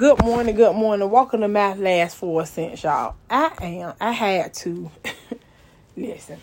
Good 0.00 0.22
morning, 0.22 0.54
good 0.54 0.76
morning. 0.76 1.10
Welcome 1.10 1.42
to 1.42 1.48
Math 1.48 1.76
Last 1.76 2.16
Four 2.16 2.46
Cents, 2.46 2.82
y'all. 2.82 3.16
I 3.28 3.52
am. 3.60 3.92
I 4.00 4.12
had 4.12 4.54
to 4.54 4.90
listen. 5.94 6.38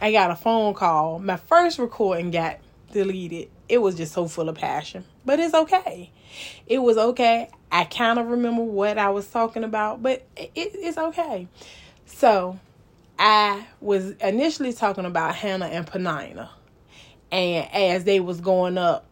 I 0.00 0.12
got 0.12 0.30
a 0.30 0.34
phone 0.34 0.72
call. 0.72 1.18
My 1.18 1.36
first 1.36 1.78
recording 1.78 2.30
got 2.30 2.60
deleted. 2.90 3.50
It 3.68 3.82
was 3.82 3.96
just 3.96 4.14
so 4.14 4.28
full 4.28 4.48
of 4.48 4.56
passion, 4.56 5.04
but 5.26 5.40
it's 5.40 5.52
okay. 5.52 6.10
It 6.66 6.78
was 6.78 6.96
okay. 6.96 7.50
I 7.70 7.84
kind 7.84 8.18
of 8.18 8.28
remember 8.28 8.62
what 8.62 8.96
I 8.96 9.10
was 9.10 9.28
talking 9.28 9.62
about, 9.62 10.02
but 10.02 10.24
it, 10.34 10.50
it's 10.54 10.96
okay. 10.96 11.48
So, 12.06 12.58
I 13.18 13.66
was 13.82 14.12
initially 14.22 14.72
talking 14.72 15.04
about 15.04 15.34
Hannah 15.34 15.66
and 15.66 15.86
Peninnah, 15.86 16.48
and 17.30 17.68
as 17.74 18.04
they 18.04 18.20
was 18.20 18.40
going 18.40 18.78
up 18.78 19.04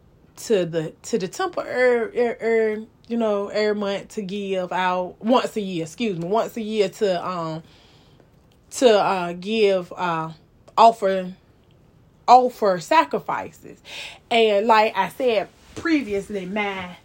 to 0.45 0.65
the 0.65 0.95
to 1.03 1.19
the 1.19 1.29
temple, 1.29 1.65
er, 1.65 2.11
er, 2.17 2.39
er, 2.41 2.87
you 3.11 3.17
know, 3.17 3.49
every 3.49 3.75
month 3.75 4.09
to 4.11 4.23
give 4.23 4.73
out 4.73 5.17
once 5.19 5.57
a 5.57 5.61
year. 5.61 5.83
Excuse 5.83 6.17
me, 6.17 6.29
once 6.29 6.57
a 6.57 6.63
year 6.63 6.89
to 6.89 7.27
um 7.27 7.63
to 8.71 8.89
uh 8.89 9.33
give 9.33 9.93
uh 9.97 10.31
offer 10.79 11.33
offer 12.29 12.79
sacrifices, 12.79 13.83
and 14.31 14.67
like 14.69 14.97
I 14.97 15.09
said 15.09 15.49
previously, 15.75 16.47
my 16.47 16.97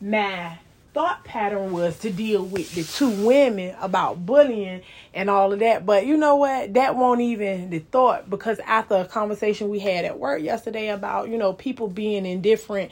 my 0.00 0.58
thought 0.94 1.22
pattern 1.24 1.72
was 1.72 1.98
to 1.98 2.10
deal 2.10 2.42
with 2.42 2.74
the 2.74 2.82
two 2.82 3.10
women 3.26 3.76
about 3.82 4.24
bullying 4.24 4.80
and 5.12 5.28
all 5.28 5.52
of 5.52 5.58
that. 5.58 5.84
But 5.84 6.06
you 6.06 6.16
know 6.16 6.36
what? 6.36 6.72
That 6.72 6.96
won't 6.96 7.20
even 7.20 7.68
the 7.68 7.80
thought 7.80 8.30
because 8.30 8.58
after 8.60 8.94
a 8.94 9.04
conversation 9.04 9.68
we 9.68 9.80
had 9.80 10.06
at 10.06 10.18
work 10.18 10.40
yesterday 10.40 10.88
about, 10.88 11.28
you 11.28 11.36
know, 11.36 11.52
people 11.52 11.88
being 11.88 12.24
in 12.24 12.40
different 12.40 12.90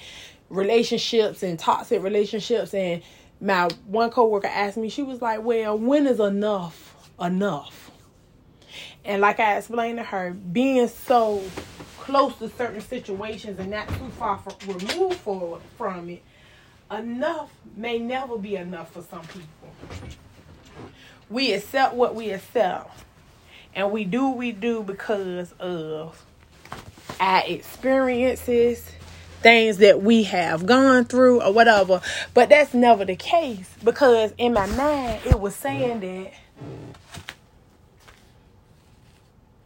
relationships 0.54 1.42
and 1.42 1.58
toxic 1.58 2.02
relationships 2.02 2.74
and 2.74 3.02
my 3.40 3.68
one 3.86 4.10
coworker 4.10 4.46
asked 4.46 4.76
me, 4.76 4.88
she 4.88 5.02
was 5.02 5.20
like, 5.20 5.42
Well, 5.42 5.76
when 5.76 6.06
is 6.06 6.20
enough 6.20 7.10
enough? 7.20 7.90
And 9.04 9.20
like 9.20 9.38
I 9.38 9.58
explained 9.58 9.98
to 9.98 10.04
her, 10.04 10.30
being 10.32 10.88
so 10.88 11.42
close 11.98 12.36
to 12.36 12.48
certain 12.50 12.80
situations 12.80 13.58
and 13.58 13.70
not 13.70 13.88
too 13.88 14.08
far 14.18 14.38
from, 14.38 14.76
removed 14.78 15.16
for, 15.16 15.60
from 15.76 16.08
it, 16.08 16.22
enough 16.90 17.50
may 17.76 17.98
never 17.98 18.38
be 18.38 18.56
enough 18.56 18.92
for 18.92 19.02
some 19.02 19.22
people. 19.22 19.74
We 21.30 21.52
accept 21.52 21.94
what 21.94 22.14
we 22.14 22.30
accept, 22.30 22.90
and 23.74 23.90
we 23.90 24.04
do 24.04 24.28
what 24.28 24.36
we 24.36 24.52
do 24.52 24.82
because 24.82 25.52
of 25.58 26.24
our 27.20 27.42
experiences, 27.46 28.90
things 29.44 29.76
that 29.76 30.02
we 30.02 30.22
have 30.22 30.64
gone 30.64 31.04
through, 31.04 31.42
or 31.42 31.52
whatever. 31.52 32.00
But 32.32 32.48
that's 32.48 32.72
never 32.72 33.04
the 33.04 33.14
case 33.14 33.68
because 33.84 34.32
in 34.38 34.54
my 34.54 34.66
mind, 34.66 35.20
it 35.26 35.38
was 35.38 35.54
saying 35.54 36.00
that. 36.00 36.32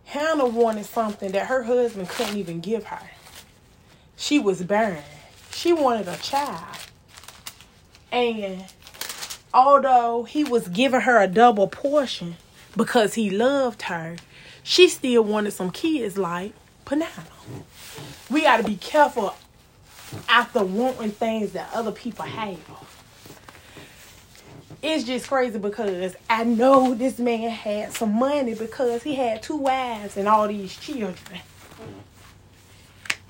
Hannah 0.04 0.46
wanted 0.46 0.86
something 0.86 1.32
that 1.32 1.46
her 1.46 1.62
husband 1.62 2.08
couldn't 2.08 2.36
even 2.36 2.60
give 2.60 2.84
her. 2.84 3.10
She 4.16 4.38
was 4.38 4.62
barren. 4.62 5.04
She 5.52 5.72
wanted 5.72 6.08
a 6.08 6.16
child. 6.16 6.76
And 8.10 8.64
although 9.54 10.24
he 10.24 10.44
was 10.44 10.66
giving 10.68 11.02
her 11.02 11.20
a 11.20 11.28
double 11.28 11.68
portion 11.68 12.36
because 12.76 13.14
he 13.14 13.30
loved 13.30 13.82
her, 13.82 14.16
she 14.62 14.88
still 14.88 15.22
wanted 15.22 15.52
some 15.52 15.70
kids 15.70 16.16
like 16.18 16.52
Peninnah. 16.84 17.26
We 18.30 18.40
got 18.40 18.56
to 18.56 18.64
be 18.64 18.76
careful 18.76 19.34
after 20.28 20.64
wanting 20.64 21.10
things 21.10 21.52
that 21.52 21.70
other 21.74 21.92
people 21.92 22.24
have. 22.24 22.58
It's 24.80 25.04
just 25.04 25.28
crazy 25.28 25.58
because 25.58 26.14
I 26.30 26.44
know 26.44 26.94
this 26.94 27.18
man 27.18 27.50
had 27.50 27.92
some 27.92 28.12
money 28.14 28.54
because 28.54 29.02
he 29.02 29.14
had 29.14 29.42
two 29.42 29.56
wives 29.56 30.16
and 30.16 30.28
all 30.28 30.46
these 30.46 30.76
children. 30.76 31.40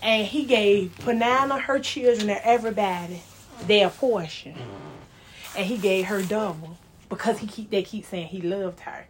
And 0.03 0.27
he 0.27 0.45
gave 0.45 0.97
Peninnah 0.99 1.59
her 1.61 1.79
children 1.79 2.29
and 2.31 2.41
everybody 2.45 3.23
their 3.67 3.89
portion. 3.89 4.55
And 5.57 5.67
he 5.67 5.79
gave 5.79 6.07
her 6.07 6.23
double 6.23 6.77
because 7.09 7.39
he 7.39 7.47
keep 7.47 7.71
they 7.71 7.83
keep 7.83 8.05
saying 8.05 8.29
he 8.29 8.43
loved 8.43 8.81
her. 8.81 9.07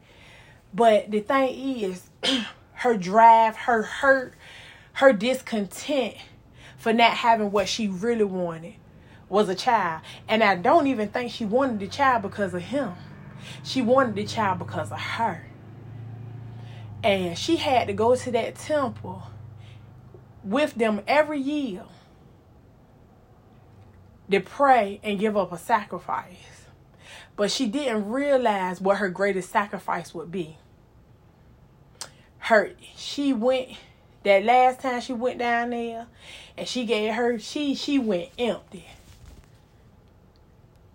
But 0.73 1.11
the 1.11 1.21
thing 1.21 1.83
is, 1.83 2.09
her 2.75 2.97
drive, 2.97 3.57
her 3.57 3.83
hurt, 3.83 4.35
her 4.95 5.13
discontent 5.13 6.15
for 6.79 6.93
not 6.93 7.13
having 7.13 7.51
what 7.51 7.69
she 7.69 7.89
really 7.89 8.25
wanted 8.25 8.75
was 9.29 9.49
a 9.49 9.55
child. 9.55 10.01
And 10.27 10.43
I 10.43 10.55
don't 10.55 10.87
even 10.87 11.09
think 11.09 11.31
she 11.31 11.45
wanted 11.45 11.81
the 11.81 11.89
child 11.89 12.23
because 12.23 12.55
of 12.55 12.63
him. 12.63 12.93
She 13.63 13.83
wanted 13.83 14.15
the 14.15 14.25
child 14.25 14.61
because 14.61 14.91
of 14.91 14.99
her. 14.99 15.47
And 17.03 17.37
she 17.37 17.57
had 17.57 17.89
to 17.89 17.93
go 17.93 18.17
to 18.17 18.31
that 18.31 18.55
temple 18.55 19.25
with 20.43 20.75
them 20.77 21.03
every 21.07 21.41
year 21.41 21.85
to 24.31 24.41
pray 24.41 25.01
and 25.03 25.19
give 25.19 25.37
up 25.37 25.53
a 25.53 25.59
sacrifice. 25.59 26.67
But 27.37 27.51
she 27.51 27.67
didn't 27.67 28.09
realize 28.09 28.81
what 28.81 28.99
her 28.99 29.09
greatest 29.09 29.51
sacrifice 29.51 30.15
would 30.15 30.31
be. 30.31 30.59
Her 32.39 32.73
she 32.97 33.33
went 33.33 33.71
that 34.29 34.45
last 34.45 34.81
time 34.81 35.01
she 35.01 35.13
went 35.13 35.39
down 35.39 35.71
there 35.71 36.07
and 36.57 36.69
she 36.69 36.85
gave 36.85 37.15
her 37.15 37.39
she 37.39 37.75
she 37.75 37.99
went 37.99 38.29
empty. 38.39 38.87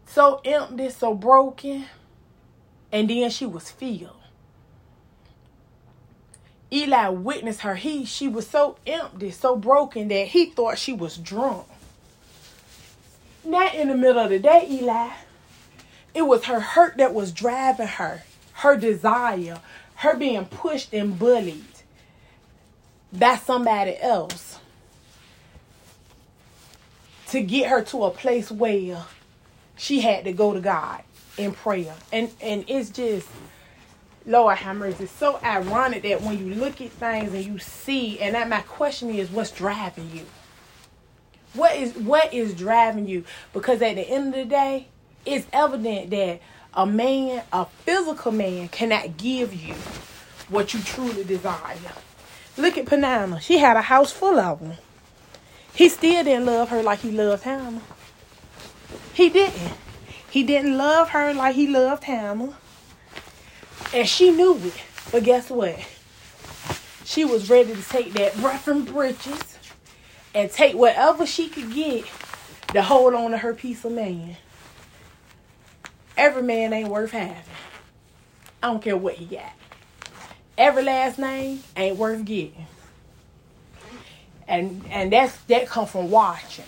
So 0.05 0.41
empty, 0.45 0.89
so 0.89 1.15
broken. 1.15 1.85
And 2.91 3.09
then 3.09 3.31
she 3.31 3.47
was 3.47 3.71
filled. 3.71 4.17
Eli 6.71 7.09
witnessed 7.09 7.61
her. 7.61 7.75
He 7.75 8.05
she 8.05 8.27
was 8.27 8.47
so 8.47 8.77
empty, 8.85 9.31
so 9.31 9.55
broken 9.55 10.09
that 10.09 10.27
he 10.27 10.45
thought 10.45 10.77
she 10.77 10.93
was 10.93 11.17
drunk. 11.17 11.65
Not 13.43 13.73
in 13.73 13.89
the 13.89 13.97
middle 13.97 14.23
of 14.23 14.29
the 14.29 14.39
day, 14.39 14.67
Eli. 14.69 15.09
It 16.13 16.21
was 16.21 16.45
her 16.45 16.59
hurt 16.59 16.97
that 16.97 17.13
was 17.13 17.31
driving 17.31 17.87
her, 17.87 18.23
her 18.53 18.77
desire, 18.77 19.59
her 19.95 20.15
being 20.15 20.45
pushed 20.45 20.93
and 20.93 21.17
bullied 21.17 21.72
by 23.13 23.35
somebody 23.37 23.97
else 23.99 24.59
to 27.27 27.41
get 27.41 27.69
her 27.69 27.83
to 27.83 28.05
a 28.05 28.11
place 28.11 28.51
where 28.51 29.05
she 29.77 30.01
had 30.01 30.25
to 30.25 30.33
go 30.33 30.53
to 30.53 30.59
God 30.59 31.03
in 31.37 31.51
prayer. 31.51 31.95
And 32.11 32.31
and 32.41 32.65
it's 32.67 32.89
just 32.89 33.27
Lord 34.25 34.57
have 34.57 34.77
mercy. 34.77 35.03
It's 35.03 35.13
so 35.13 35.39
ironic 35.43 36.03
that 36.03 36.21
when 36.21 36.39
you 36.39 36.55
look 36.55 36.79
at 36.79 36.91
things 36.91 37.33
and 37.33 37.43
you 37.43 37.59
see, 37.59 38.19
and 38.19 38.35
that 38.35 38.47
my 38.47 38.61
question 38.61 39.09
is, 39.09 39.29
what's 39.29 39.51
driving 39.51 40.09
you? 40.13 40.25
What 41.53 41.75
is 41.75 41.93
what 41.95 42.33
is 42.33 42.53
driving 42.53 43.07
you? 43.07 43.25
Because 43.51 43.81
at 43.81 43.95
the 43.95 44.01
end 44.01 44.27
of 44.27 44.33
the 44.33 44.45
day, 44.45 44.87
it's 45.25 45.45
evident 45.51 46.09
that 46.11 46.39
a 46.73 46.85
man, 46.85 47.43
a 47.51 47.65
physical 47.65 48.31
man, 48.31 48.69
cannot 48.69 49.17
give 49.17 49.53
you 49.53 49.75
what 50.49 50.73
you 50.73 50.81
truly 50.81 51.23
desire. 51.23 51.77
Look 52.57 52.77
at 52.77 52.85
Peninnah. 52.85 53.39
She 53.41 53.57
had 53.57 53.77
a 53.77 53.81
house 53.81 54.11
full 54.11 54.39
of 54.39 54.59
them. 54.59 54.73
He 55.73 55.89
still 55.89 56.23
didn't 56.23 56.45
love 56.45 56.69
her 56.69 56.83
like 56.83 56.99
he 56.99 57.11
loved 57.11 57.43
Hannah. 57.43 57.81
He 59.13 59.29
didn't. 59.29 59.73
He 60.29 60.43
didn't 60.43 60.77
love 60.77 61.09
her 61.09 61.33
like 61.33 61.55
he 61.55 61.67
loved 61.67 62.03
Hannah. 62.03 62.55
And 63.93 64.07
she 64.07 64.31
knew 64.31 64.57
it. 64.57 64.81
But 65.11 65.23
guess 65.23 65.49
what? 65.49 65.79
She 67.05 67.25
was 67.25 67.49
ready 67.49 67.73
to 67.75 67.81
take 67.83 68.13
that 68.13 68.35
rough 68.37 68.67
and 68.67 68.85
britches 68.85 69.57
and 70.33 70.49
take 70.49 70.75
whatever 70.75 71.25
she 71.25 71.49
could 71.49 71.73
get 71.73 72.05
to 72.69 72.81
hold 72.81 73.13
on 73.13 73.31
to 73.31 73.37
her 73.37 73.53
piece 73.53 73.83
of 73.85 73.91
man. 73.91 74.37
Every 76.15 76.43
man 76.43 76.73
ain't 76.73 76.89
worth 76.89 77.11
having. 77.11 77.35
I 78.61 78.67
don't 78.67 78.81
care 78.81 78.97
what 78.97 79.15
he 79.15 79.25
got. 79.25 79.51
Every 80.63 80.83
last 80.83 81.19
name 81.19 81.61
ain't 81.75 81.97
worth 81.97 82.23
getting. 82.23 82.67
And 84.47 84.85
and 84.89 85.11
that's 85.11 85.35
that 85.49 85.67
come 85.67 85.85
from 85.85 86.09
watching. 86.09 86.63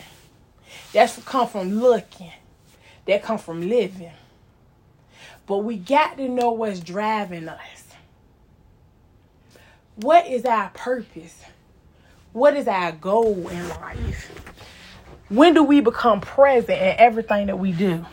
That's 0.92 1.18
come 1.24 1.48
from 1.48 1.80
looking. 1.80 2.34
That 3.06 3.24
come 3.24 3.38
from 3.38 3.70
living. 3.70 4.12
But 5.48 5.60
we 5.60 5.78
got 5.78 6.18
to 6.18 6.28
know 6.28 6.52
what's 6.52 6.82
driving 6.82 7.48
us. 7.48 7.84
What 9.96 10.28
is 10.28 10.44
our 10.44 10.72
purpose? 10.72 11.42
What 12.34 12.58
is 12.58 12.68
our 12.68 12.92
goal 12.92 13.48
in 13.48 13.70
life? 13.70 14.30
When 15.30 15.54
do 15.54 15.64
we 15.64 15.80
become 15.80 16.20
present 16.20 16.82
in 16.82 16.96
everything 16.98 17.48
that 17.48 17.60
we 17.60 17.72
do? 17.72 18.06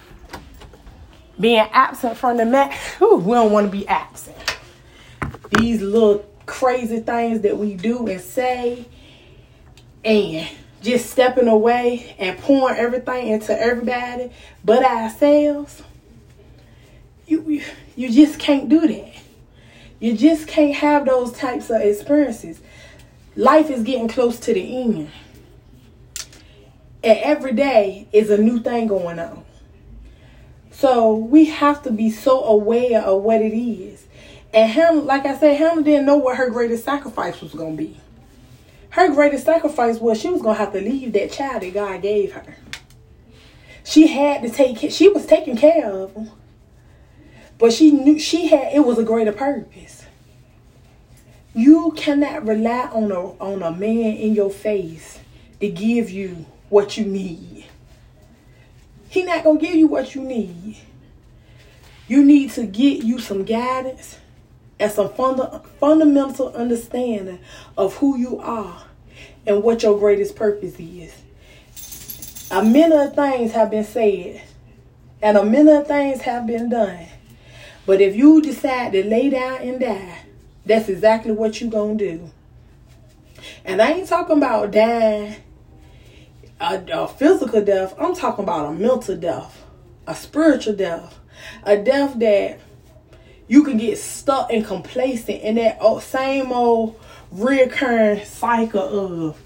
Being 1.40 1.67
absent 1.73 2.17
from 2.17 2.37
the 2.37 2.46
mat, 2.46 2.79
we 3.00 3.08
don't 3.08 3.50
want 3.50 3.67
to 3.67 3.73
be 3.73 3.84
absent. 3.88 4.51
These 5.62 5.81
little 5.81 6.25
crazy 6.44 6.99
things 6.99 7.43
that 7.43 7.56
we 7.56 7.75
do 7.75 8.09
and 8.09 8.20
say, 8.20 8.85
and 10.05 10.49
just 10.82 11.09
stepping 11.09 11.47
away 11.47 12.17
and 12.19 12.37
pouring 12.38 12.76
everything 12.76 13.29
into 13.29 13.56
everybody 13.56 14.32
but 14.64 14.85
ourselves, 14.85 15.82
you 17.29 17.62
you 17.94 18.11
just 18.11 18.41
can't 18.41 18.69
do 18.69 18.81
that. 18.81 19.12
You 20.00 20.17
just 20.17 20.49
can't 20.49 20.75
have 20.75 21.06
those 21.06 21.31
types 21.31 21.70
of 21.70 21.81
experiences. 21.81 22.61
Life 23.37 23.70
is 23.70 23.85
getting 23.85 24.08
close 24.08 24.41
to 24.41 24.53
the 24.53 24.82
end. 24.82 25.11
And 27.05 27.19
every 27.20 27.53
day 27.53 28.08
is 28.12 28.31
a 28.31 28.37
new 28.37 28.58
thing 28.58 28.88
going 28.88 29.20
on. 29.20 29.44
So 30.73 31.15
we 31.15 31.44
have 31.44 31.85
to 31.85 31.93
be 31.93 32.11
so 32.11 32.43
aware 32.43 33.00
of 33.00 33.23
what 33.23 33.41
it 33.41 33.56
is. 33.56 34.06
And 34.54 34.70
Hannah, 34.70 35.00
like 35.00 35.25
I 35.25 35.37
said, 35.38 35.56
Hannah 35.56 35.82
didn't 35.82 36.06
know 36.06 36.16
what 36.16 36.37
her 36.37 36.50
greatest 36.50 36.84
sacrifice 36.84 37.40
was 37.40 37.54
going 37.54 37.76
to 37.76 37.82
be. 37.82 38.00
Her 38.90 39.08
greatest 39.08 39.46
sacrifice 39.46 39.99
was 39.99 40.20
she 40.20 40.28
was 40.28 40.43
going 40.43 40.56
to 40.56 40.62
have 40.62 40.72
to 40.75 40.81
leave 40.81 41.14
that 41.14 41.32
child 41.32 41.62
that 41.62 41.72
God 41.72 42.02
gave 42.02 42.32
her. 42.32 42.56
She 43.84 44.06
had 44.08 44.43
to 44.43 44.50
take, 44.50 44.93
she 44.93 45.08
was 45.08 45.25
taking 45.25 45.56
care 45.56 45.90
of 45.90 46.14
him. 46.14 46.31
But 47.58 47.72
she 47.72 47.90
knew 47.90 48.19
she 48.19 48.49
had, 48.49 48.75
it 48.75 48.81
was 48.81 48.99
a 48.99 49.04
greater 49.04 49.32
purpose. 49.32 50.04
You 51.55 51.93
cannot 51.96 52.46
rely 52.46 52.90
on 52.93 53.10
a, 53.10 53.20
on 53.38 53.62
a 53.62 53.70
man 53.70 54.16
in 54.16 54.34
your 54.34 54.50
face 54.50 55.20
to 55.60 55.70
give 55.70 56.10
you 56.10 56.44
what 56.69 56.98
you 56.98 57.06
need. 57.06 57.66
He 59.08 59.22
not 59.22 59.44
going 59.44 59.58
to 59.58 59.66
give 59.66 59.75
you 59.75 59.87
what 59.87 60.14
you 60.14 60.22
need. 60.22 60.76
You 62.08 62.25
need 62.25 62.50
to 62.52 62.66
get 62.66 63.02
you 63.05 63.19
some 63.19 63.44
guidance 63.44 64.19
and 64.78 64.90
some 64.90 65.12
funda- 65.14 65.62
fundamental 65.78 66.52
understanding 66.54 67.38
of 67.76 67.96
who 67.96 68.16
you 68.16 68.38
are 68.40 68.82
and 69.46 69.62
what 69.62 69.82
your 69.82 69.98
greatest 69.98 70.36
purpose 70.36 70.76
is. 70.78 71.14
A 72.50 72.60
of 72.60 73.14
things 73.14 73.52
have 73.52 73.70
been 73.70 73.84
said 73.84 74.42
and 75.22 75.36
a 75.36 75.78
of 75.78 75.86
things 75.86 76.20
have 76.22 76.46
been 76.46 76.69
done. 76.69 77.06
But 77.86 78.00
if 78.00 78.14
you 78.14 78.42
decide 78.42 78.92
to 78.92 79.04
lay 79.04 79.30
down 79.30 79.60
and 79.62 79.80
die, 79.80 80.19
that's 80.64 80.88
exactly 80.88 81.32
what 81.32 81.60
you're 81.60 81.70
going 81.70 81.98
to 81.98 82.16
do. 82.16 82.30
And 83.64 83.82
I 83.82 83.92
ain't 83.92 84.08
talking 84.08 84.36
about 84.36 84.70
dying 84.70 85.36
a, 86.60 86.84
a 86.92 87.08
physical 87.08 87.64
death. 87.64 87.94
I'm 87.98 88.14
talking 88.14 88.44
about 88.44 88.66
a 88.66 88.72
mental 88.72 89.16
death, 89.16 89.64
a 90.06 90.14
spiritual 90.14 90.74
death, 90.74 91.19
a 91.64 91.76
death 91.76 92.19
that 92.19 92.60
you 93.49 93.65
can 93.65 93.77
get 93.79 93.99
stuck 93.99 94.53
and 94.53 94.65
complacent 94.65 95.43
in 95.43 95.56
that 95.56 95.81
same 96.03 96.53
old 96.53 97.00
reoccurring 97.35 98.25
cycle 98.25 99.29
of 99.29 99.39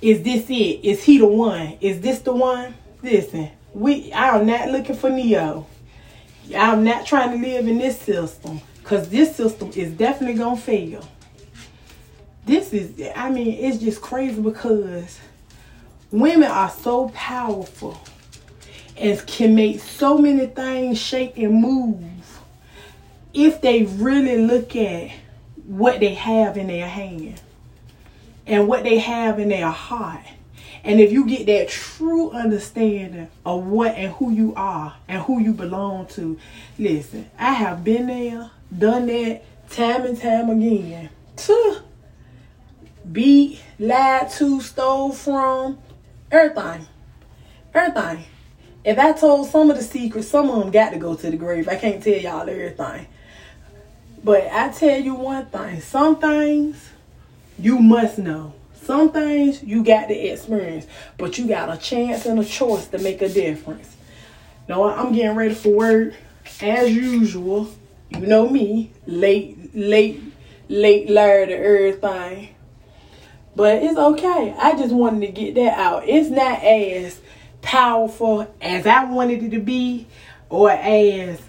is 0.00 0.22
this 0.22 0.48
it? 0.48 0.84
Is 0.84 1.02
he 1.02 1.18
the 1.18 1.26
one? 1.26 1.76
Is 1.80 2.00
this 2.00 2.20
the 2.20 2.32
one? 2.32 2.74
Listen, 3.02 3.50
we 3.74 4.12
I'm 4.12 4.46
not 4.46 4.68
looking 4.70 4.96
for 4.96 5.10
Neo. 5.10 5.66
I'm 6.56 6.84
not 6.84 7.06
trying 7.06 7.30
to 7.30 7.46
live 7.46 7.66
in 7.66 7.78
this 7.78 8.00
system 8.00 8.60
because 8.82 9.08
this 9.08 9.36
system 9.36 9.70
is 9.74 9.92
definitely 9.92 10.38
gonna 10.38 10.56
fail. 10.56 11.06
This 12.46 12.72
is, 12.72 13.10
I 13.14 13.30
mean, 13.30 13.62
it's 13.62 13.78
just 13.78 14.00
crazy 14.00 14.40
because 14.40 15.18
women 16.10 16.50
are 16.50 16.70
so 16.70 17.10
powerful 17.10 18.00
and 18.96 19.26
can 19.26 19.54
make 19.54 19.80
so 19.80 20.16
many 20.16 20.46
things 20.46 20.98
shake 20.98 21.36
and 21.36 21.60
move 21.60 22.00
if 23.38 23.60
they 23.60 23.84
really 23.84 24.38
look 24.38 24.74
at 24.74 25.12
what 25.64 26.00
they 26.00 26.14
have 26.14 26.56
in 26.56 26.66
their 26.66 26.88
hand 26.88 27.40
and 28.48 28.66
what 28.66 28.82
they 28.82 28.98
have 28.98 29.38
in 29.38 29.48
their 29.48 29.70
heart. 29.70 30.24
And 30.82 31.00
if 31.00 31.12
you 31.12 31.24
get 31.26 31.46
that 31.46 31.68
true 31.68 32.30
understanding 32.30 33.28
of 33.46 33.64
what 33.66 33.94
and 33.94 34.12
who 34.14 34.32
you 34.32 34.54
are 34.56 34.96
and 35.06 35.22
who 35.22 35.40
you 35.40 35.52
belong 35.52 36.06
to, 36.08 36.38
listen, 36.78 37.30
I 37.38 37.52
have 37.52 37.84
been 37.84 38.08
there, 38.08 38.50
done 38.76 39.06
that 39.06 39.42
time 39.70 40.04
and 40.04 40.20
time 40.20 40.50
again. 40.50 41.10
To 41.36 41.82
be 43.12 43.60
lied 43.78 44.30
to, 44.32 44.60
stole 44.60 45.12
from, 45.12 45.78
everything. 46.32 46.86
Everything. 47.72 48.24
If 48.84 48.98
I 48.98 49.12
told 49.12 49.48
some 49.48 49.70
of 49.70 49.76
the 49.76 49.82
secrets, 49.82 50.28
some 50.28 50.50
of 50.50 50.58
them 50.60 50.70
got 50.72 50.90
to 50.90 50.98
go 50.98 51.14
to 51.14 51.30
the 51.30 51.36
grave. 51.36 51.68
I 51.68 51.76
can't 51.76 52.02
tell 52.02 52.14
y'all 52.14 52.48
everything. 52.48 53.06
But 54.22 54.48
I 54.50 54.70
tell 54.70 55.00
you 55.00 55.14
one 55.14 55.46
thing, 55.46 55.80
some 55.80 56.16
things 56.18 56.90
you 57.58 57.78
must 57.78 58.18
know. 58.18 58.54
Some 58.82 59.12
things 59.12 59.62
you 59.62 59.84
got 59.84 60.06
to 60.08 60.14
experience, 60.14 60.86
but 61.18 61.36
you 61.36 61.46
got 61.46 61.68
a 61.68 61.76
chance 61.76 62.24
and 62.24 62.40
a 62.40 62.44
choice 62.44 62.86
to 62.88 62.98
make 62.98 63.20
a 63.20 63.28
difference. 63.28 63.94
Now 64.66 64.84
I'm 64.84 65.12
getting 65.12 65.36
ready 65.36 65.54
for 65.54 65.70
work 65.70 66.14
as 66.62 66.90
usual. 66.90 67.68
You 68.10 68.20
know 68.20 68.48
me, 68.48 68.92
late, 69.06 69.74
late, 69.74 70.22
late, 70.68 71.06
to 71.08 71.52
everything. 71.52 72.54
But 73.54 73.82
it's 73.82 73.98
okay. 73.98 74.54
I 74.58 74.76
just 74.76 74.94
wanted 74.94 75.26
to 75.26 75.32
get 75.32 75.54
that 75.56 75.78
out. 75.78 76.08
It's 76.08 76.30
not 76.30 76.62
as 76.62 77.20
powerful 77.60 78.54
as 78.60 78.86
I 78.86 79.04
wanted 79.04 79.42
it 79.42 79.50
to 79.50 79.60
be 79.60 80.06
or 80.48 80.70
as 80.70 81.40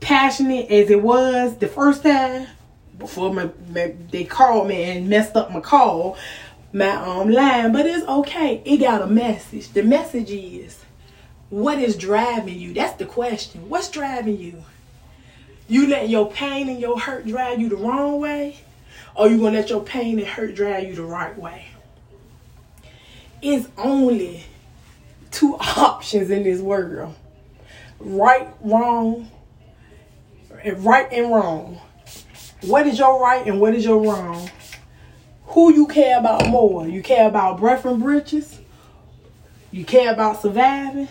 passionate 0.00 0.70
as 0.70 0.90
it 0.90 1.02
was 1.02 1.56
the 1.58 1.68
first 1.68 2.02
time 2.02 2.46
before 2.98 3.32
my, 3.32 3.50
my, 3.68 3.94
they 4.10 4.24
called 4.24 4.68
me 4.68 4.82
and 4.84 5.08
messed 5.08 5.36
up 5.36 5.52
my 5.52 5.60
call, 5.60 6.16
my 6.72 6.90
um 6.90 7.30
line. 7.30 7.72
But 7.72 7.86
it's 7.86 8.06
okay. 8.06 8.62
It 8.64 8.78
got 8.78 9.02
a 9.02 9.06
message. 9.06 9.68
The 9.68 9.82
message 9.82 10.30
is, 10.30 10.84
what 11.50 11.78
is 11.78 11.96
driving 11.96 12.58
you? 12.58 12.72
That's 12.72 12.96
the 12.96 13.06
question. 13.06 13.68
What's 13.68 13.90
driving 13.90 14.38
you? 14.38 14.64
You 15.68 15.86
let 15.88 16.08
your 16.08 16.30
pain 16.30 16.68
and 16.68 16.80
your 16.80 16.98
hurt 16.98 17.26
drive 17.26 17.60
you 17.60 17.68
the 17.68 17.76
wrong 17.76 18.20
way, 18.20 18.58
or 19.14 19.28
you 19.28 19.38
gonna 19.38 19.58
let 19.58 19.70
your 19.70 19.82
pain 19.82 20.18
and 20.18 20.26
hurt 20.26 20.54
drive 20.54 20.88
you 20.88 20.94
the 20.94 21.02
right 21.02 21.36
way? 21.38 21.66
It's 23.40 23.68
only 23.76 24.44
two 25.30 25.56
options 25.76 26.30
in 26.30 26.44
this 26.44 26.60
world: 26.60 27.14
right, 27.98 28.48
wrong, 28.60 29.30
right 30.76 31.08
and 31.12 31.30
wrong. 31.30 31.80
What 32.62 32.86
is 32.86 32.98
your 32.98 33.20
right 33.20 33.46
and 33.46 33.60
what 33.60 33.74
is 33.74 33.84
your 33.84 34.02
wrong? 34.02 34.50
Who 35.46 35.72
you 35.72 35.86
care 35.86 36.18
about 36.18 36.48
more? 36.48 36.86
You 36.86 37.02
care 37.02 37.28
about 37.28 37.58
breath 37.58 37.84
and 37.84 38.02
britches? 38.02 38.60
You 39.70 39.84
care 39.84 40.12
about 40.12 40.40
surviving? 40.40 41.08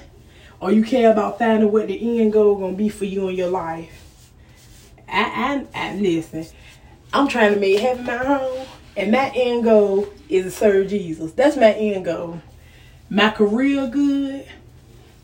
Or 0.59 0.71
you 0.71 0.83
care 0.83 1.11
about 1.11 1.39
finding 1.39 1.71
what 1.71 1.87
the 1.87 2.21
end 2.21 2.33
goal 2.33 2.55
gonna 2.55 2.73
be 2.73 2.89
for 2.89 3.05
you 3.05 3.27
in 3.27 3.35
your 3.35 3.49
life? 3.49 4.29
I, 5.07 5.65
I, 5.73 5.89
I 5.89 5.95
listen. 5.95 6.45
I'm 7.13 7.27
trying 7.27 7.53
to 7.53 7.59
make 7.59 7.79
heaven 7.79 8.05
my 8.05 8.17
home, 8.17 8.65
and 8.95 9.11
my 9.11 9.31
end 9.35 9.65
goal 9.65 10.07
is 10.29 10.45
to 10.45 10.51
serve 10.51 10.87
Jesus. 10.87 11.33
That's 11.33 11.57
my 11.57 11.73
end 11.73 12.05
goal. 12.05 12.41
My 13.09 13.29
career 13.31 13.87
good, 13.87 14.47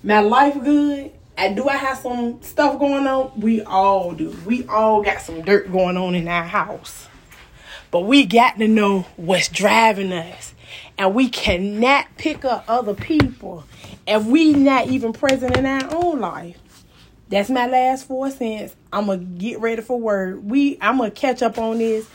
my 0.04 0.20
life 0.20 0.62
good, 0.62 1.14
and 1.38 1.56
do 1.56 1.70
I 1.70 1.78
have 1.78 2.00
some 2.00 2.42
stuff 2.42 2.80
going 2.80 3.06
on? 3.06 3.32
We 3.40 3.62
all 3.62 4.12
do. 4.14 4.36
We 4.46 4.66
all 4.68 5.04
got 5.04 5.22
some 5.22 5.44
dirt 5.44 5.72
going 5.72 5.96
on 5.96 6.16
in 6.16 6.28
our 6.28 6.44
house. 6.44 7.08
But 7.92 8.02
we 8.02 8.26
got 8.26 8.58
to 8.58 8.68
know 8.68 9.06
what's 9.16 9.48
driving 9.48 10.12
us. 10.12 10.56
And 10.98 11.14
we 11.14 11.30
cannot 11.30 12.08
pick 12.18 12.44
up 12.44 12.66
other 12.68 12.96
people 12.96 13.66
if 14.08 14.26
we 14.26 14.54
not 14.54 14.88
even 14.88 15.14
present 15.14 15.56
in 15.56 15.66
our 15.66 15.88
own 15.94 16.20
life. 16.20 16.58
That's 17.30 17.50
my 17.50 17.68
last 17.68 18.08
four 18.08 18.32
cents. 18.32 18.76
I'm 18.92 19.06
gonna 19.06 19.20
get 19.20 19.60
ready 19.60 19.82
for 19.82 20.00
word. 20.00 20.50
We 20.50 20.78
I'm 20.82 20.98
gonna 20.98 21.12
catch 21.12 21.44
up 21.44 21.58
on 21.58 21.78
this 21.78 22.08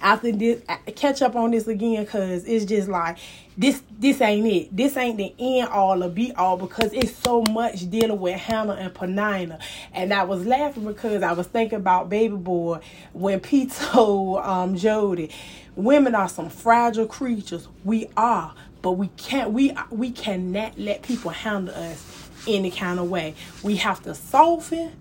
after 0.00 0.32
this 0.32 0.62
catch 0.94 1.22
up 1.22 1.34
on 1.36 1.50
this 1.50 1.66
again 1.66 2.04
because 2.04 2.44
it's 2.44 2.64
just 2.64 2.88
like 2.88 3.18
this 3.60 3.82
this 4.00 4.22
ain't 4.22 4.48
it. 4.48 4.76
This 4.76 4.96
ain't 4.96 5.18
the 5.18 5.34
end 5.38 5.68
all 5.68 6.02
or 6.02 6.08
be 6.08 6.32
all 6.34 6.56
because 6.56 6.94
it's 6.94 7.14
so 7.16 7.42
much 7.42 7.90
dealing 7.90 8.20
with 8.20 8.36
Hannah 8.36 8.74
and 8.74 8.94
Peninnah. 8.94 9.60
And 9.92 10.14
I 10.14 10.24
was 10.24 10.46
laughing 10.46 10.86
because 10.86 11.22
I 11.22 11.34
was 11.34 11.48
thinking 11.48 11.76
about 11.78 12.08
baby 12.10 12.36
boy 12.36 12.80
when 13.12 13.40
Pete 13.40 13.72
told 13.74 14.40
um 14.40 14.76
Jody, 14.78 15.30
women 15.76 16.16
are 16.16 16.30
some 16.30 16.50
fragile 16.50 17.06
creatures. 17.06 17.68
We 17.84 18.08
are, 18.16 18.54
but 18.82 18.92
we 18.92 19.08
can't 19.18 19.52
we 19.52 19.76
we 19.90 20.10
cannot 20.12 20.78
let 20.78 21.02
people 21.02 21.30
handle 21.32 21.74
us 21.76 22.30
any 22.48 22.72
kind 22.72 22.98
of 23.00 23.10
way. 23.10 23.36
We 23.62 23.76
have 23.76 24.02
to 24.04 24.16
soften, 24.16 24.92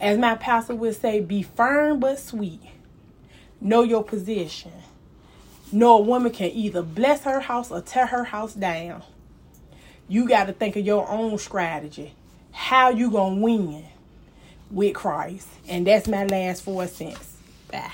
as 0.00 0.18
my 0.18 0.36
pastor 0.36 0.76
would 0.76 0.96
say, 0.96 1.20
be 1.20 1.42
firm 1.44 2.00
but 2.00 2.20
sweet 2.20 2.60
Know 3.62 3.82
your 3.84 4.04
position. 4.04 4.72
A 5.72 5.98
woman 5.98 6.32
can 6.32 6.50
either 6.50 6.82
bless 6.82 7.22
her 7.24 7.40
house 7.40 7.70
or 7.70 7.80
tear 7.80 8.06
her 8.06 8.24
house 8.24 8.54
down. 8.54 9.02
You 10.08 10.28
got 10.28 10.46
to 10.46 10.52
think 10.52 10.76
of 10.76 10.84
your 10.84 11.08
own 11.08 11.38
strategy. 11.38 12.14
How 12.52 12.90
you 12.90 13.10
going 13.10 13.36
to 13.36 13.42
win 13.42 13.84
with 14.70 14.94
Christ. 14.94 15.48
And 15.68 15.86
that's 15.86 16.08
my 16.08 16.24
last 16.24 16.62
four 16.62 16.86
cents. 16.86 17.36
Bye. 17.70 17.92